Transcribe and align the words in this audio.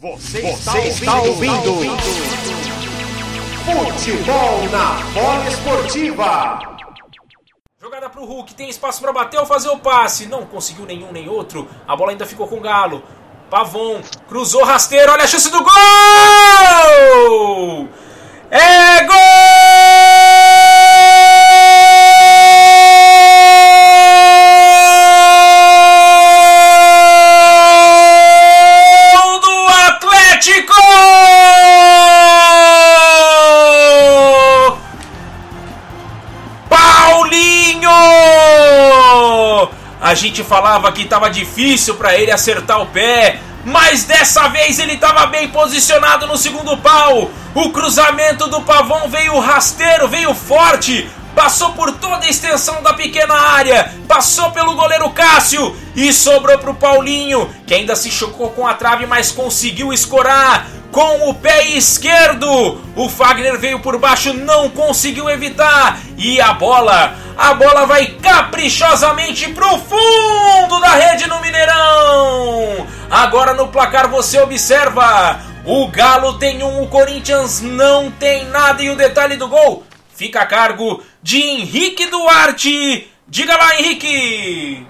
Você, 0.00 0.40
Você 0.42 0.78
está, 0.78 1.20
ouvindo, 1.22 1.70
ouvindo. 1.74 1.96
Futebol 3.64 4.62
na 4.70 4.92
bola 5.12 5.48
esportiva. 5.48 6.60
Jogada 7.82 8.08
pro 8.08 8.24
Hulk, 8.24 8.54
tem 8.54 8.68
espaço 8.68 9.00
para 9.00 9.12
bater 9.12 9.40
ou 9.40 9.46
fazer 9.46 9.70
o 9.70 9.78
passe. 9.80 10.26
Não 10.26 10.46
conseguiu 10.46 10.86
nenhum 10.86 11.10
nem 11.10 11.28
outro. 11.28 11.68
A 11.84 11.96
bola 11.96 12.12
ainda 12.12 12.24
ficou 12.24 12.46
com 12.46 12.58
o 12.58 12.60
Galo. 12.60 13.02
Pavon 13.50 14.00
cruzou 14.28 14.62
rasteiro, 14.62 15.10
olha 15.10 15.24
a 15.24 15.26
chance 15.26 15.50
do 15.50 15.64
gol! 15.64 15.72
É 18.52 19.02
gol! 19.04 19.97
A 40.08 40.14
gente 40.14 40.42
falava 40.42 40.90
que 40.90 41.02
estava 41.02 41.28
difícil 41.28 41.94
para 41.96 42.16
ele 42.16 42.32
acertar 42.32 42.80
o 42.80 42.86
pé, 42.86 43.40
mas 43.62 44.04
dessa 44.04 44.48
vez 44.48 44.78
ele 44.78 44.94
estava 44.94 45.26
bem 45.26 45.48
posicionado 45.48 46.26
no 46.26 46.38
segundo 46.38 46.78
pau. 46.78 47.30
O 47.54 47.68
cruzamento 47.72 48.48
do 48.48 48.62
Pavão 48.62 49.10
veio 49.10 49.38
rasteiro, 49.38 50.08
veio 50.08 50.32
forte, 50.32 51.06
passou 51.38 51.70
por 51.70 51.92
toda 51.92 52.26
a 52.26 52.28
extensão 52.28 52.82
da 52.82 52.92
pequena 52.94 53.32
área, 53.32 53.94
passou 54.08 54.50
pelo 54.50 54.74
goleiro 54.74 55.08
Cássio 55.10 55.76
e 55.94 56.12
sobrou 56.12 56.58
para 56.58 56.72
o 56.72 56.74
Paulinho, 56.74 57.48
que 57.64 57.74
ainda 57.74 57.94
se 57.94 58.10
chocou 58.10 58.50
com 58.50 58.66
a 58.66 58.74
trave, 58.74 59.06
mas 59.06 59.30
conseguiu 59.30 59.92
escorar 59.92 60.66
com 60.90 61.30
o 61.30 61.34
pé 61.34 61.68
esquerdo. 61.68 62.80
O 62.96 63.08
Fagner 63.08 63.56
veio 63.56 63.78
por 63.78 63.96
baixo, 63.98 64.34
não 64.34 64.68
conseguiu 64.68 65.30
evitar 65.30 66.00
e 66.16 66.40
a 66.40 66.52
bola 66.54 67.14
a 67.36 67.54
bola 67.54 67.86
vai 67.86 68.06
caprichosamente 68.20 69.48
pro 69.50 69.78
fundo 69.78 70.80
da 70.80 70.90
rede 70.90 71.28
no 71.28 71.40
Mineirão. 71.40 72.84
Agora 73.08 73.54
no 73.54 73.68
placar 73.68 74.08
você 74.08 74.40
observa: 74.40 75.38
o 75.64 75.86
Galo 75.86 76.36
tem 76.36 76.64
um, 76.64 76.82
o 76.82 76.88
Corinthians 76.88 77.60
não 77.60 78.10
tem 78.10 78.44
nada. 78.46 78.82
E 78.82 78.90
o 78.90 78.96
detalhe 78.96 79.36
do 79.36 79.46
gol 79.46 79.84
fica 80.18 80.40
a 80.40 80.46
cargo 80.46 81.00
de 81.22 81.38
Henrique 81.38 82.06
Duarte. 82.10 83.08
Diga 83.26 83.56
lá, 83.56 83.78
Henrique! 83.78 84.86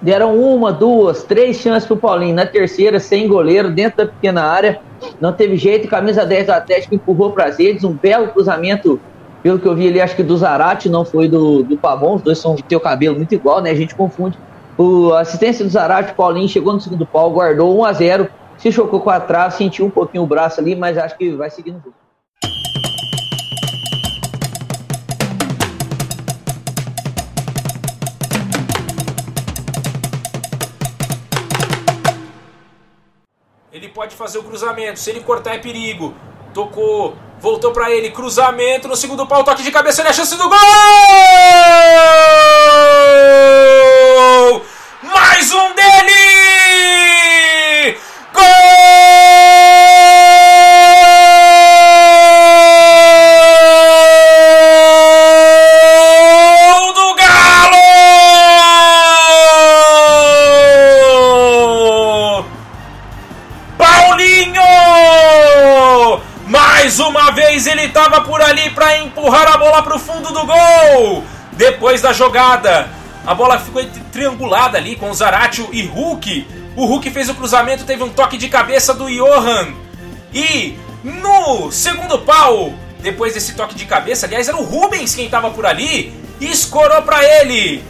Deram 0.00 0.38
uma, 0.38 0.72
duas, 0.72 1.24
três 1.24 1.56
chances 1.58 1.86
pro 1.86 1.96
Paulinho. 1.96 2.34
Na 2.34 2.46
terceira, 2.46 3.00
sem 3.00 3.26
goleiro, 3.26 3.70
dentro 3.70 3.98
da 3.98 4.06
pequena 4.06 4.44
área. 4.44 4.80
Não 5.20 5.32
teve 5.32 5.56
jeito. 5.56 5.88
Camisa 5.88 6.24
10 6.24 6.46
do 6.46 6.52
Atlético 6.52 6.94
empurrou 6.94 7.32
para 7.32 7.46
as 7.46 7.58
redes. 7.58 7.84
Um 7.84 7.92
belo 7.92 8.28
cruzamento 8.28 9.00
pelo 9.42 9.58
que 9.58 9.66
eu 9.66 9.74
vi 9.74 9.88
ali, 9.88 10.00
acho 10.00 10.16
que 10.16 10.22
do 10.22 10.36
Zarate, 10.36 10.88
não 10.88 11.04
foi 11.04 11.28
do, 11.28 11.62
do 11.62 11.76
Pavon, 11.76 12.16
os 12.16 12.22
dois 12.22 12.38
são 12.38 12.56
tem 12.56 12.76
o 12.76 12.80
cabelo 12.80 13.16
muito 13.16 13.34
igual, 13.34 13.60
né? 13.60 13.70
A 13.70 13.74
gente 13.74 13.94
confunde. 13.94 14.36
O 14.76 15.12
assistência 15.12 15.64
do 15.64 15.70
Zarate, 15.70 16.12
Paulinho, 16.14 16.48
chegou 16.48 16.72
no 16.72 16.80
segundo 16.80 17.06
pau, 17.06 17.30
guardou 17.30 17.78
1 17.78 17.84
a 17.84 17.92
0 17.92 18.28
se 18.58 18.72
chocou 18.72 19.00
com 19.00 19.10
a 19.10 19.20
trave, 19.20 19.54
sentiu 19.54 19.86
um 19.86 19.90
pouquinho 19.90 20.24
o 20.24 20.26
braço 20.26 20.60
ali, 20.60 20.74
mas 20.74 20.98
acho 20.98 21.16
que 21.16 21.30
vai 21.30 21.48
seguir 21.48 21.70
no 21.70 21.78
jogo. 21.78 21.94
Pode 33.98 34.14
fazer 34.14 34.38
o 34.38 34.44
cruzamento, 34.44 35.00
se 35.00 35.10
ele 35.10 35.18
cortar 35.18 35.56
é 35.56 35.58
perigo. 35.58 36.14
Tocou, 36.54 37.16
Voltou 37.40 37.72
para 37.72 37.90
ele, 37.90 38.10
cruzamento 38.10 38.86
no 38.86 38.94
segundo 38.94 39.26
pau, 39.26 39.42
toque 39.42 39.62
de 39.62 39.72
cabeça, 39.72 40.02
olha 40.02 40.10
a 40.10 40.12
chance 40.12 40.36
do 40.36 40.48
gol! 40.48 40.58
Ele 67.70 67.84
estava 67.84 68.20
por 68.22 68.40
ali 68.40 68.70
para 68.70 68.98
empurrar 68.98 69.46
a 69.46 69.58
bola 69.58 69.82
para 69.82 69.96
o 69.96 69.98
fundo 69.98 70.32
do 70.32 70.46
gol. 70.46 71.24
Depois 71.52 72.00
da 72.00 72.12
jogada, 72.12 72.88
a 73.26 73.34
bola 73.34 73.58
ficou 73.58 73.84
triangulada 74.10 74.78
ali 74.78 74.96
com 74.96 75.12
Zaratio 75.12 75.68
e 75.72 75.82
Hulk. 75.82 76.46
O 76.76 76.86
Hulk 76.86 77.10
fez 77.10 77.28
o 77.28 77.34
cruzamento, 77.34 77.84
teve 77.84 78.02
um 78.02 78.08
toque 78.08 78.36
de 78.36 78.48
cabeça 78.48 78.94
do 78.94 79.08
Johan. 79.08 79.68
E 80.32 80.78
no 81.04 81.70
segundo 81.70 82.18
pau, 82.20 82.72
depois 83.00 83.34
desse 83.34 83.54
toque 83.54 83.74
de 83.74 83.84
cabeça, 83.84 84.26
aliás, 84.26 84.48
era 84.48 84.56
o 84.56 84.64
Rubens 84.64 85.14
quem 85.14 85.26
estava 85.26 85.50
por 85.50 85.66
ali, 85.66 86.12
e 86.40 86.50
escorou 86.50 87.02
para 87.02 87.24
ele, 87.24 87.84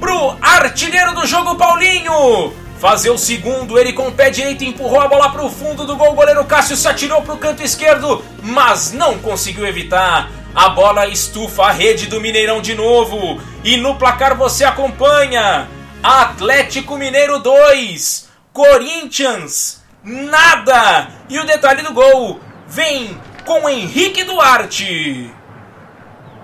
pro 0.00 0.36
artilheiro 0.40 1.14
do 1.14 1.26
jogo, 1.26 1.54
Paulinho 1.54 2.52
fazer 2.82 3.10
o 3.10 3.16
segundo. 3.16 3.78
Ele 3.78 3.92
com 3.92 4.08
o 4.08 4.12
pé 4.12 4.28
direito 4.28 4.64
empurrou 4.64 5.00
a 5.00 5.06
bola 5.06 5.30
para 5.30 5.44
o 5.44 5.48
fundo 5.48 5.86
do 5.86 5.96
gol. 5.96 6.10
O 6.10 6.16
goleiro 6.16 6.44
Cássio 6.44 6.76
se 6.76 6.88
atirou 6.88 7.22
para 7.22 7.34
o 7.34 7.38
canto 7.38 7.62
esquerdo, 7.62 8.20
mas 8.42 8.92
não 8.92 9.18
conseguiu 9.18 9.64
evitar. 9.64 10.28
A 10.52 10.68
bola 10.70 11.06
estufa 11.06 11.62
a 11.62 11.70
rede 11.70 12.08
do 12.08 12.20
Mineirão 12.20 12.60
de 12.60 12.74
novo. 12.74 13.40
E 13.62 13.76
no 13.76 13.94
placar 13.94 14.36
você 14.36 14.64
acompanha: 14.64 15.68
Atlético 16.02 16.96
Mineiro 16.98 17.38
2, 17.38 18.28
Corinthians 18.52 19.80
nada. 20.02 21.06
E 21.30 21.38
o 21.38 21.46
detalhe 21.46 21.82
do 21.82 21.94
gol 21.94 22.40
vem 22.66 23.16
com 23.46 23.68
Henrique 23.68 24.24
Duarte. 24.24 25.32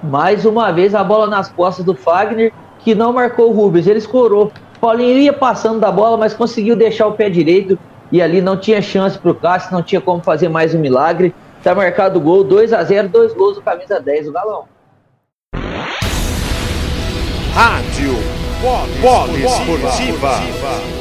Mais 0.04 0.46
uma 0.46 0.70
vez 0.70 0.94
a 0.94 1.02
bola 1.02 1.26
nas 1.26 1.50
costas 1.50 1.84
do 1.84 1.96
Fagner, 1.96 2.52
que 2.78 2.94
não 2.94 3.12
marcou 3.12 3.50
o 3.50 3.52
Rubens, 3.52 3.88
ele 3.88 3.98
escorou. 3.98 4.52
Paulinho 4.80 5.18
ia 5.18 5.32
passando 5.32 5.80
da 5.80 5.90
bola, 5.90 6.16
mas 6.16 6.34
conseguiu 6.34 6.76
deixar 6.76 7.06
o 7.06 7.12
pé 7.12 7.28
direito 7.28 7.78
e 8.12 8.22
ali 8.22 8.40
não 8.40 8.56
tinha 8.56 8.80
chance 8.80 9.18
para 9.18 9.30
o 9.30 9.34
Cássio, 9.34 9.72
não 9.72 9.82
tinha 9.82 10.00
como 10.00 10.22
fazer 10.22 10.48
mais 10.48 10.74
um 10.74 10.78
milagre. 10.78 11.34
Tá 11.62 11.74
marcado 11.74 12.18
o 12.18 12.22
gol, 12.22 12.44
2 12.44 12.72
a 12.72 12.84
0 12.84 13.08
dois 13.08 13.34
gols 13.34 13.56
do 13.56 13.62
camisa 13.62 14.00
10, 14.00 14.28
o 14.28 14.32
Galão. 14.32 14.64
Rádio 17.52 18.14
Polo 19.02 19.36
Esportiva. 19.36 20.97